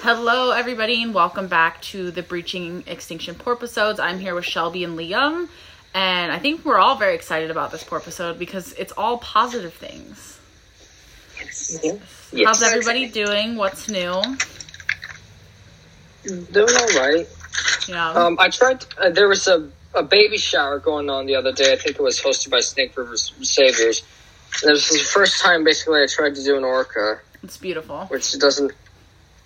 [0.00, 3.98] Hello, everybody, and welcome back to the Breaching Extinction Porpoisodes.
[3.98, 5.48] I'm here with Shelby and Liam,
[5.94, 10.38] and I think we're all very excited about this porpoisode because it's all positive things.
[11.38, 12.32] Yes.
[12.44, 13.56] How's everybody doing?
[13.56, 14.22] What's new?
[16.24, 17.26] Doing all right.
[17.88, 18.10] Yeah.
[18.10, 18.84] Um, I tried.
[18.98, 21.72] Uh, there was a, a baby shower going on the other day.
[21.72, 24.02] I think it was hosted by Snake River Savers.
[24.62, 28.06] And this was the first time, basically, I tried to do an orca, it's beautiful.
[28.06, 28.72] which doesn't.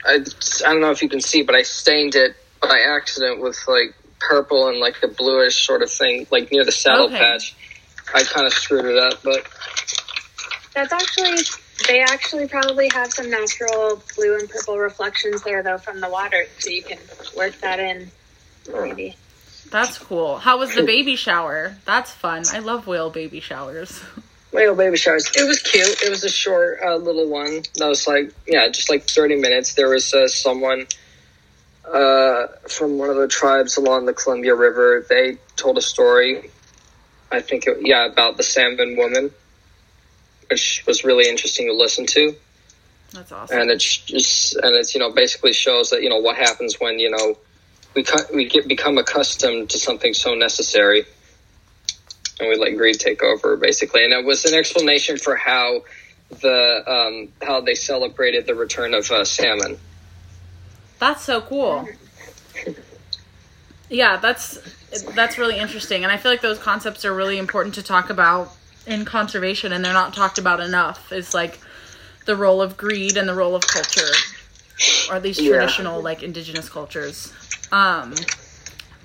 [0.05, 3.59] I, I don't know if you can see, but I stained it by accident with
[3.69, 7.19] like purple and like a bluish sort of thing, like near the saddle Okay.
[7.19, 7.55] patch.
[8.15, 9.47] I kind of screwed it up, but
[10.75, 11.43] That's actually
[11.87, 16.45] they actually probably have some natural blue and purple reflections there though from the water,
[16.59, 16.99] so you can
[17.37, 18.11] work that in
[18.83, 19.17] maybe.
[19.71, 20.39] That's cool.
[20.39, 21.77] How was the baby shower?
[21.85, 22.45] That's fun.
[22.51, 24.03] I love whale baby showers.
[24.53, 25.31] Whale baby showers.
[25.37, 26.03] It was cute.
[26.03, 27.63] It was a short uh, little one.
[27.77, 29.75] That was like yeah, just like thirty minutes.
[29.75, 30.87] There was uh, someone
[31.87, 35.07] uh, from one of the tribes along the Columbia River.
[35.09, 36.51] They told a story.
[37.31, 39.31] I think it, yeah about the salmon woman,
[40.51, 42.35] which was really interesting to listen to.
[43.13, 43.57] That's awesome.
[43.57, 46.99] And it's just and it's you know basically shows that you know what happens when
[46.99, 47.37] you know
[47.95, 51.05] we cut we get become accustomed to something so necessary
[52.41, 55.83] and we let greed take over basically and it was an explanation for how
[56.41, 59.77] the um, how they celebrated the return of uh, salmon
[60.99, 61.89] That's so cool.
[63.89, 64.59] Yeah, that's
[65.15, 68.53] that's really interesting, and I feel like those concepts are really important to talk about
[68.87, 71.11] in conservation, and they're not talked about enough.
[71.13, 71.59] Is like
[72.27, 74.13] the role of greed and the role of culture,
[75.11, 75.51] or at least Yeah.
[75.51, 77.33] traditional like indigenous cultures.
[77.73, 78.15] Um,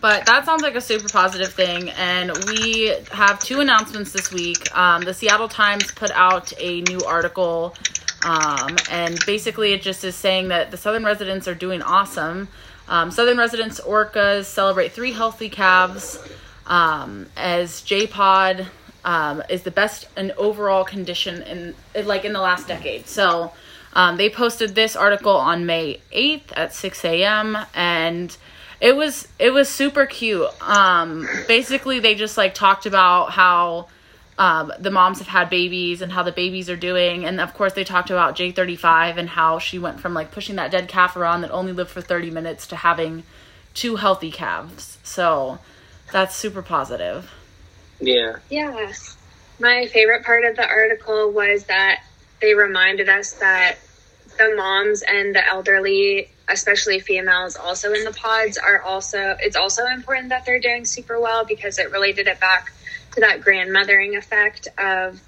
[0.02, 4.76] but that sounds like a super positive thing, and we have two announcements this week.
[4.78, 7.76] Um, the Seattle Times put out a new article,
[8.23, 12.48] um, and basically it just is saying that the Southern residents are doing awesome.
[12.88, 16.20] Um, Southern residents orcas celebrate three healthy calves,
[16.68, 18.67] um, as J-Pod
[19.05, 23.08] um, is the best in overall condition in like in the last decade.
[23.08, 23.54] So
[23.94, 27.58] um, they posted this article on May 8th at 6 a.m.
[27.73, 28.36] and
[28.81, 30.47] it was it was super cute.
[30.61, 33.87] Um, basically, they just like talked about how
[34.37, 37.73] um, the moms have had babies and how the babies are doing, and of course
[37.73, 41.41] they talked about J35 and how she went from like pushing that dead calf around
[41.41, 43.23] that only lived for 30 minutes to having
[43.73, 44.97] two healthy calves.
[45.03, 45.59] So
[46.11, 47.31] that's super positive.
[47.99, 48.92] yeah Yeah.
[49.59, 52.03] My favorite part of the article was that
[52.42, 53.77] they reminded us that
[54.37, 59.86] the moms and the elderly, especially females also in the pods, are also it's also
[59.88, 62.72] important that they're doing super well because it related it back
[63.14, 65.22] to that grandmothering effect of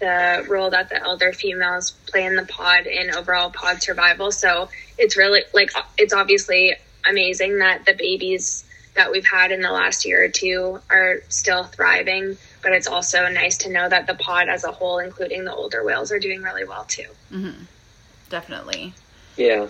[0.00, 4.32] the role that the elder females play in the pod in overall pod survival.
[4.32, 4.68] So
[4.98, 6.74] it's really like it's obviously
[7.08, 11.64] amazing that the babies that we've had in the last year or two are still
[11.64, 15.54] thriving, but it's also nice to know that the pod as a whole, including the
[15.54, 17.06] older whales, are doing really well too.
[17.32, 17.62] Mm-hmm.
[18.28, 18.94] Definitely.
[19.36, 19.66] yeah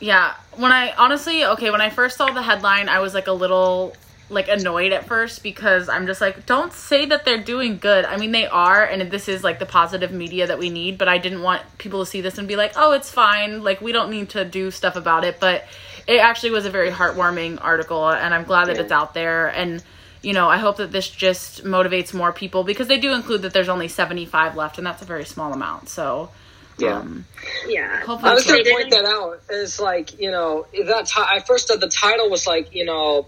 [0.00, 3.32] Yeah, when I honestly, okay, when I first saw the headline, I was like a
[3.32, 3.96] little
[4.30, 8.04] like annoyed at first because I'm just like, don't say that they're doing good.
[8.04, 11.08] I mean, they are, and this is like the positive media that we need, but
[11.08, 13.62] I didn't want people to see this and be like, oh, it's fine.
[13.62, 15.40] Like, we don't need to do stuff about it.
[15.40, 15.64] But
[16.06, 18.82] it actually was a very heartwarming article, and I'm glad that Yeah.
[18.82, 19.48] it's out there.
[19.48, 19.82] And,
[20.22, 23.52] you know, I hope that this just motivates more people because they do include that
[23.52, 25.90] there's only 75 left, and that's a very small amount.
[25.90, 26.30] So,
[26.78, 27.24] yeah um,
[27.66, 28.00] Yeah.
[28.00, 29.40] hopefully, I was going to point that out.
[29.50, 33.26] Is like you know that ti I first said the title was like you know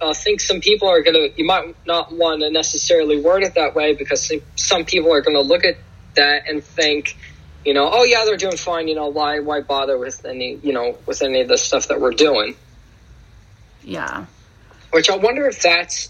[0.00, 3.54] I think some people are going to you might not want to necessarily word it
[3.54, 5.76] that way because some- some people are going to look at
[6.16, 7.16] that and think
[7.64, 10.72] you know oh yeah they're doing fine you know why why bother with any you
[10.72, 12.54] know with any of the stuff that we're doing
[13.82, 14.26] yeah.
[14.92, 16.08] which I wonder if that's.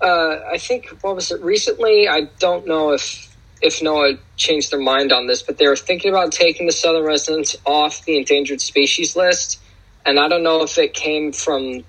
[0.00, 2.08] Uh, I think what was it recently?
[2.08, 3.31] I don't know if
[3.62, 7.04] if NOAA changed their mind on this, but they were thinking about taking the southern
[7.04, 9.60] residents off the endangered species list,
[10.04, 11.84] and I don't know if it came from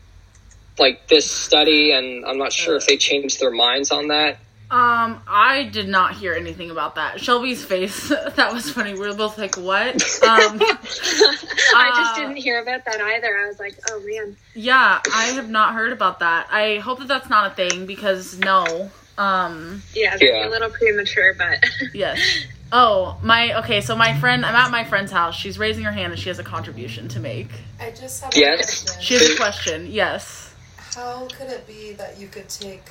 [0.78, 4.40] like this study, and I'm not sure if they changed their minds on that.
[4.74, 7.20] Um, I did not hear anything about that.
[7.22, 8.94] Shelby's face, that was funny.
[8.94, 9.94] We were both like, what?
[10.24, 13.38] Um, I just Uh, didn't hear about that either.
[13.38, 14.36] I was like, oh man.
[14.56, 16.48] yeah, I have not heard about that.
[16.52, 18.90] I hope that that's not a thing because no.
[19.18, 20.48] Um, Yeah, Yeah.
[20.48, 21.60] a little premature, but
[21.94, 22.20] yes.
[22.72, 25.36] Oh, my, okay, so my friend, I'm at my friend's house.
[25.36, 27.50] She's raising her hand and she has a contribution to make.
[27.80, 28.82] I just have Yes.
[28.82, 29.02] a question.
[29.04, 29.88] She has a question.
[29.92, 30.56] Yes.
[30.96, 32.82] How could it be that you could take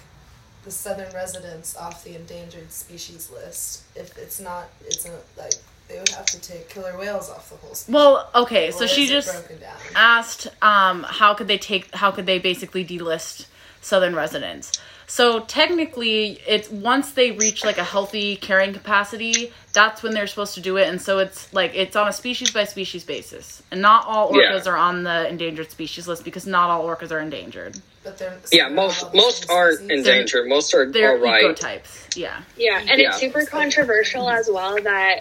[0.65, 5.55] the southern residents off the endangered species list if it's not it's a like
[5.89, 7.95] they would have to take killer whales off the whole species.
[7.95, 9.47] Well, okay, so she just
[9.95, 13.47] asked um, how could they take how could they basically delist
[13.83, 14.73] southern residents
[15.07, 20.55] so technically it's once they reach like a healthy carrying capacity that's when they're supposed
[20.55, 23.83] to do it and so it's like it's on a species by species basis and
[23.83, 24.73] not all orcas Yeah.
[24.73, 28.67] are on the endangered species list because not all orcas are endangered But they're Yeah,
[28.67, 30.49] still most most aren't endangered.
[30.49, 31.45] Most are they're all right.
[31.45, 33.09] ecotypes yeah Yeah, and Yeah.
[33.09, 35.21] it's super controversial as well that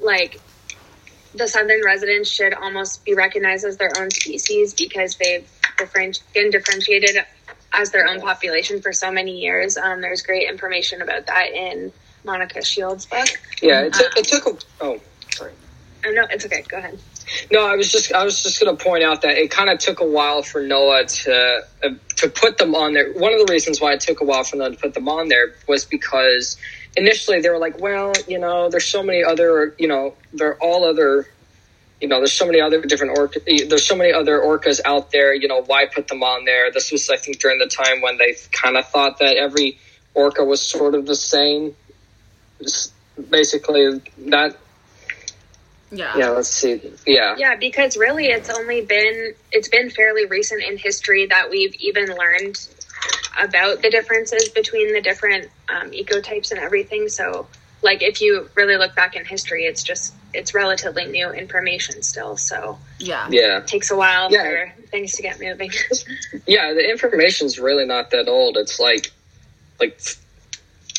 [0.00, 0.40] like
[1.34, 5.46] the southern residents should almost be recognized as their own species because they've
[5.76, 7.18] different, been differentiated
[7.72, 9.76] as their own population for so many years.
[9.76, 11.92] Um, there's great information about that in
[12.24, 13.28] Monika Shields' book.
[13.62, 14.58] Yeah, it, took it took a.
[14.80, 15.00] Oh,
[15.30, 15.52] sorry.
[16.06, 16.64] Oh no, it's okay.
[16.68, 16.98] Go ahead.
[17.50, 19.78] No, I was just I was just going to point out that it kind of
[19.78, 23.12] took a while for NOAA to uh, to put them on there.
[23.12, 25.28] One of the reasons why it took a while for them to put them on
[25.28, 26.56] there was because
[26.96, 30.58] initially they were like, well, you know, there's so many other, you know, there are
[30.60, 31.26] all other,
[32.00, 35.34] you know, there's so many other different orca, there's so many other orcas out there.
[35.34, 36.70] You know, why put them on there?
[36.70, 39.78] This was, I think, during the time when they kind of thought that every
[40.14, 41.74] orca was sort of the same.
[42.62, 42.92] Just
[43.30, 44.56] Basically, that
[45.90, 46.28] yeah yeah.
[46.28, 47.34] Let's see, yeah.
[47.36, 52.14] Yeah, because really it's only been it's been fairly recent in history that we've even
[52.14, 52.68] learned
[53.40, 57.08] about the differences between the different um, ecotypes and everything.
[57.08, 57.48] So,
[57.82, 62.36] like if you really look back in history, it's just it's relatively new information still.
[62.36, 63.58] So yeah Yeah.
[63.58, 64.42] it takes a while Yeah.
[64.44, 65.70] for things to get moving.
[66.46, 68.56] Yeah, the information's really not that old.
[68.56, 69.10] It's like
[69.80, 70.00] like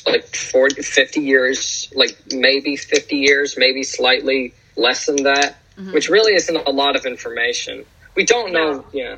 [0.06, 5.92] like 40 50 years, like maybe 50 years, maybe slightly less than that, mm-hmm.
[5.94, 7.86] which really isn't a lot of information.
[8.16, 8.86] We don't know, No.
[8.94, 9.18] yeah.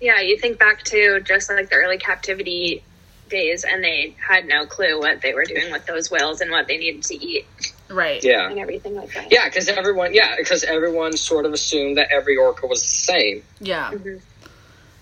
[0.00, 2.82] yeah, you think back to just like the early captivity
[3.28, 6.66] days, and they had no clue what they were doing with those whales and what
[6.68, 7.46] they needed to eat
[7.92, 8.48] right Yeah.
[8.50, 9.30] and everything like that.
[9.30, 13.42] Yeah, cuz everyone yeah, cuz everyone sort of assumed that every orca was the same.
[13.60, 13.90] Yeah.
[13.92, 14.16] Mm-hmm.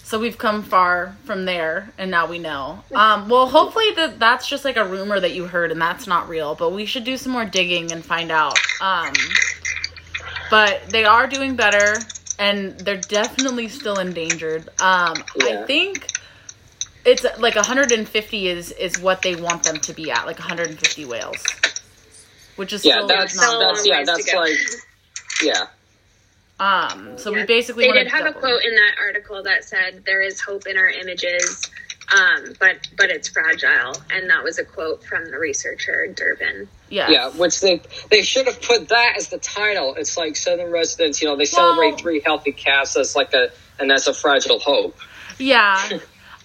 [0.03, 2.83] So we've come far from there, and now we know.
[2.93, 6.29] Um, well, hopefully that that's just like a rumor that you heard, and that's not
[6.29, 6.57] real.
[6.57, 8.59] But we should do some more digging and find out.
[8.81, 9.13] Um,
[10.51, 11.95] but they are doing better,
[12.41, 14.69] and they're definitely still endangered.
[14.81, 16.09] Um, I think
[17.05, 21.37] it's like 150 is is what they want them to be at, like 150 whales,
[22.61, 24.59] which is Yeah, still that's not still that's long yeah, that's like
[25.43, 25.67] yeah.
[26.61, 27.17] um.
[27.17, 30.43] So we basically they did have a quote in that article that said there is
[30.43, 31.63] hope in our images
[32.15, 37.09] um, but but it's fragile and that was a quote from the researcher Durban Yeah.
[37.09, 37.81] Yeah, which they
[38.11, 39.95] they should have put that as the title.
[39.95, 43.49] It's like Southern residents, you know, they celebrate Well- three healthy calves as like a
[43.79, 44.99] and that's a fragile hope.
[45.39, 45.81] Yeah.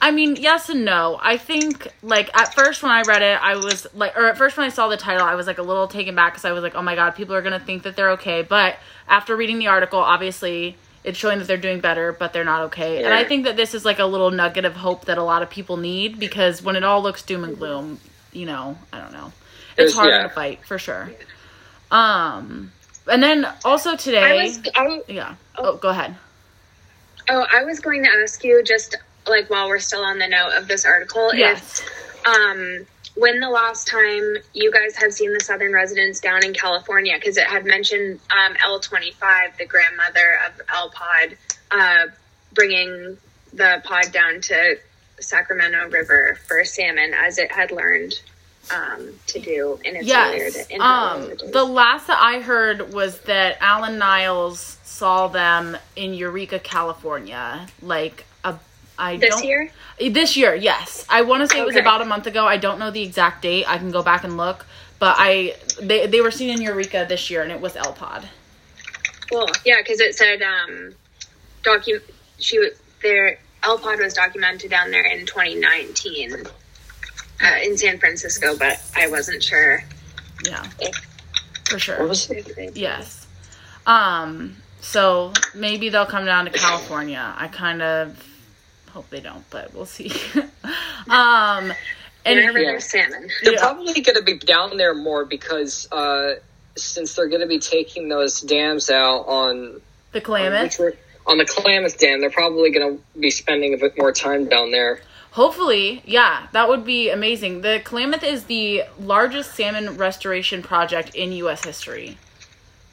[0.05, 1.19] I mean, yes and no.
[1.19, 4.55] I think, like, at first when I read it, I was like, or at first
[4.55, 6.61] when I saw the title, I was like a little taken back because I was
[6.61, 8.43] like, oh my god, people are going to think that they're okay.
[8.43, 12.61] But after reading the article, obviously, it's showing that they're doing better, but they're not
[12.65, 13.03] okay.
[13.03, 15.41] And I think that this is like a little nugget of hope that a lot
[15.41, 17.99] of people need because when it all looks doom and gloom,
[18.31, 19.33] you know, I don't know.
[19.69, 20.23] It's There's- harder yeah.
[20.27, 21.09] to fight, for sure.
[21.89, 22.71] Um,
[23.07, 25.33] and then also i today, was I, yeah.
[25.57, 26.15] Oh, go ahead.
[27.31, 28.95] oh i was going to ask you just
[29.27, 31.81] like while we're still on the note of this article Yes.
[31.81, 32.85] if um
[33.15, 37.37] when the last time you guys have seen the southern residents down in california because
[37.37, 41.37] it had mentioned um, l25 the grandmother of l pod
[41.71, 42.05] uh,
[42.53, 43.17] bringing
[43.53, 44.77] the pod down to
[45.19, 48.13] sacramento river for salmon as it had learned
[48.75, 50.67] um, to do in its Yes.
[50.71, 56.57] in Um, the last that I heard was that Alan Niles saw them in Eureka,
[56.57, 57.67] California.
[57.83, 58.25] Like
[58.97, 61.05] I this don't year This year, yes.
[61.09, 61.81] I want to say it was Okay.
[61.81, 62.45] about a month ago.
[62.45, 63.65] I don't know the exact date.
[63.67, 64.65] I can go back and look.
[64.99, 68.27] But I they they were seen in Eureka this year, and it was L Pod.
[69.29, 69.47] Cool.
[69.65, 70.93] Yeah, because it said um,
[71.63, 72.01] docu.
[72.39, 72.71] She was
[73.01, 73.37] there.
[73.63, 76.45] L Pod was documented down there in 2019
[77.43, 79.83] uh, in San Francisco, but I wasn't sure.
[80.45, 80.95] Yeah, if-
[81.69, 82.07] for sure.
[82.07, 82.47] Was it?
[82.47, 83.25] if they- Yes.
[83.85, 84.55] Um.
[84.81, 87.33] So maybe they'll come down to California.
[87.37, 88.23] I kind of
[88.95, 90.09] hope they don't, but we'll see.
[91.09, 91.73] um.
[92.27, 92.71] And Whenever Yeah.
[92.71, 93.29] there's salmon.
[93.43, 93.59] They're Yeah.
[93.59, 96.35] probably going to be down there more because uh,
[96.75, 99.79] since they're going to be taking those dams out on
[100.11, 100.79] the Klamath.
[101.27, 104.71] on the Klamath Dam, they're probably going to be spending a bit more time down
[104.71, 105.01] there.
[105.31, 107.61] Hopefully, yeah, that would be amazing.
[107.61, 111.63] The Klamath is the largest salmon restoration project in U.S.
[111.65, 112.17] history.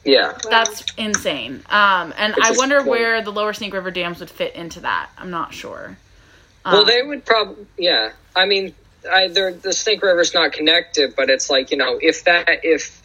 [0.05, 1.63] Yeah, That's insane.
[1.69, 5.11] Um, and I wonder where the Lower Snake River dams would fit into that.
[5.17, 5.97] I'm not sure.
[6.65, 7.67] well, Um, they would probably.
[7.79, 8.75] Yeah, I mean,
[9.11, 13.01] I, the Snake River's not connected, but it's like you know, if that if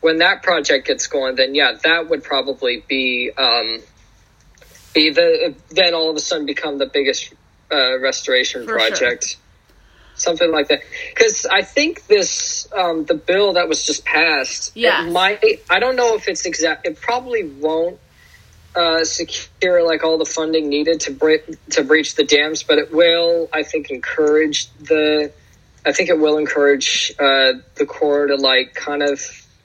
[0.00, 3.80] when that project gets going, then yeah, that would probably be um,
[4.94, 7.32] be the then all of a sudden become the biggest
[7.70, 9.36] uh, restoration For project.
[10.20, 10.82] Something like that,
[11.14, 14.72] because I think this um, the bill that was just passed.
[15.06, 15.42] It might.
[15.70, 16.86] I don't know if it's exact.
[16.86, 17.98] It probably won't
[18.76, 22.92] uh, secure like all the funding needed to break to breach the dams, but it
[22.92, 23.48] will.
[23.52, 25.32] I think encourage the.
[25.86, 29.20] I think it will encourage uh, the Corps to like kind of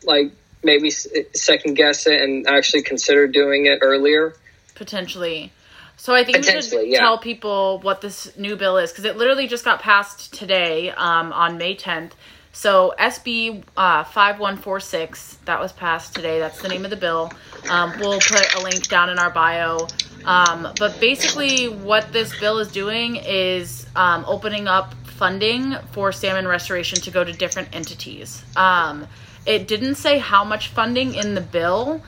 [0.05, 0.31] like
[0.63, 4.33] maybe second guess it and actually consider doing it earlier.
[4.73, 5.51] potentially.
[5.97, 6.99] So I think we should yeah.
[6.99, 11.31] tell people what this new bill is because it literally just got passed today um,
[11.33, 12.11] on May 10th.
[12.51, 16.39] So SB uh, 5146 that was passed today.
[16.39, 17.31] That's the name of the bill.
[17.69, 19.87] Um, we'll put a link down in our bio.
[20.23, 26.47] Um, but basically, what this bill is doing is um, opening up funding for salmon
[26.47, 28.43] restoration to go to different entities.
[28.55, 29.07] Um,
[29.45, 32.01] it didn't say how much funding in the bill,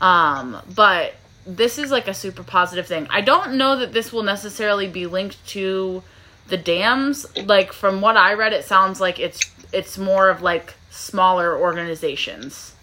[0.00, 1.14] um, but
[1.46, 3.06] this is like a super positive thing.
[3.10, 6.02] I don't know that this will necessarily be linked to
[6.48, 7.26] the dams.
[7.36, 9.40] Like from what I read, it sounds like it's
[9.72, 12.74] it's more of like smaller organizations.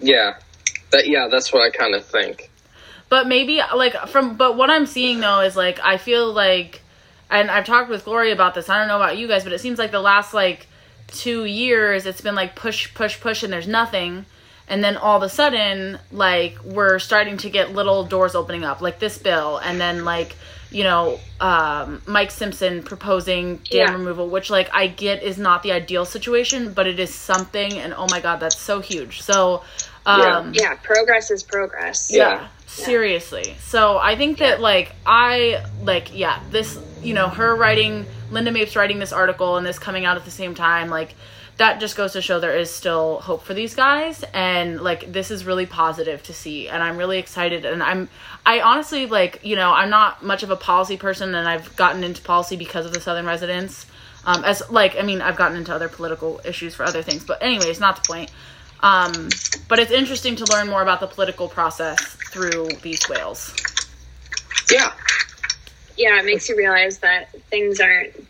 [0.00, 0.36] Yeah,
[0.90, 2.50] that yeah, that's what I kind of think.
[3.08, 6.82] But maybe like from but what I'm seeing though is like I feel like
[7.30, 8.68] and I've talked with Gloria about this.
[8.68, 10.66] I don't know about you guys, but it seems like the last like
[11.08, 14.26] 2 years it's been like push push push and there's nothing.
[14.70, 18.80] And then all of a sudden like we're starting to get little doors opening up
[18.80, 20.36] like this bill and then like
[20.70, 23.92] you know um, Mike Simpson proposing dam Yeah.
[23.92, 27.92] removal which like I get is not the ideal situation, but it is something and
[27.94, 29.20] oh my god, that's so huge.
[29.22, 29.62] So
[30.06, 32.10] um Yeah, progress is progress.
[32.10, 32.46] yeah,
[32.78, 32.84] Yeah.
[32.84, 33.56] seriously.
[33.60, 38.76] So I think that like I like yeah, this you know her writing Linda Mapes
[38.76, 41.14] writing this article and this coming out at the same time like
[41.60, 45.30] that just goes to show there is still hope for these guys and like this
[45.30, 48.08] is really positive to see and I'm really excited and I'm
[48.46, 52.02] I honestly like you know I'm not much of a policy person and I've gotten
[52.02, 53.84] into policy because of the Southern residents
[54.24, 57.42] um, as like I mean I've gotten into other political issues for other things but
[57.42, 58.32] anyways not the point
[58.82, 59.28] um,
[59.68, 62.00] but it's interesting to learn more about the political process
[62.32, 63.54] through these whales.
[64.70, 64.92] Yeah,
[65.98, 68.29] yeah, it makes you realize that things aren't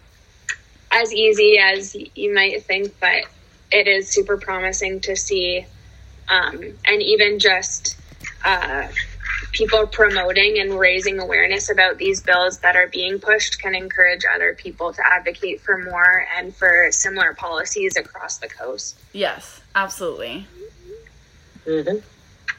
[0.90, 3.24] as easy as you might think, but
[3.70, 5.66] it is super promising to see.
[6.28, 7.96] Um, and even just
[8.44, 8.86] uh,
[9.52, 14.54] people promoting and raising awareness about these bills that are being pushed can encourage other
[14.54, 18.96] people to advocate for more and for similar policies across the coast.
[19.12, 20.46] Yes, absolutely.
[21.64, 21.98] hmm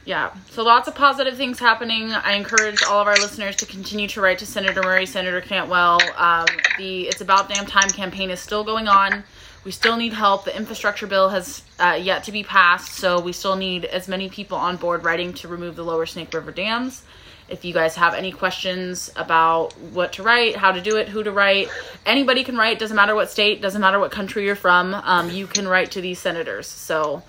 [0.04, 0.34] Yeah.
[0.50, 2.12] So lots of positive things happening.
[2.12, 6.00] I encourage all of our listeners to continue to write to Senator Murray, Senator Cantwell.
[6.18, 9.24] Um, the It's About Damn Time campaign is still going on.
[9.64, 10.46] We still need help.
[10.46, 14.28] The infrastructure bill has uh, yet to be passed, so we still need as many
[14.28, 17.04] people on board writing to remove the lower Snake River dams.
[17.48, 21.22] If you guys have any questions about what to write, how to do it, who
[21.22, 21.70] to write,
[22.08, 22.80] anybody can write.
[22.80, 24.96] Doesn't matter what state, doesn't matter what country you're from.
[24.96, 26.66] Um, you can write to these senators.
[26.66, 27.22] So,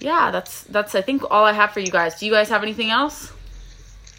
[0.00, 2.18] yeah, that's that's I think all I have for you guys.
[2.18, 3.32] Do you guys have anything else?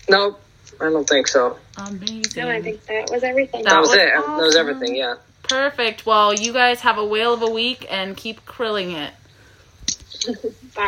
[0.09, 0.37] No,
[0.79, 1.57] I don't think so.
[1.77, 2.43] Amazing.
[2.43, 3.63] No, I think that was everything.
[3.63, 4.13] That That was, was it.
[4.13, 4.95] That was everything.
[4.95, 5.15] Yeah.
[5.43, 6.05] Perfect.
[6.05, 9.13] Well, you guys have a whale of a week and keep krilling it.
[10.75, 10.79] Bye.